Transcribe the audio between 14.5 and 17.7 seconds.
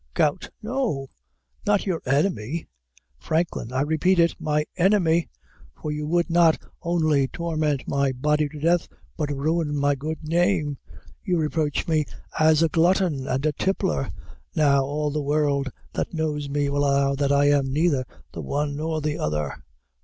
now all the world, that knows me, will allow that I